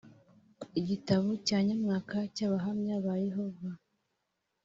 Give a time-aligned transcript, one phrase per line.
[0.79, 1.25] Igitabo
[1.67, 3.69] nyamwaka cy’Abahamya ba Yehova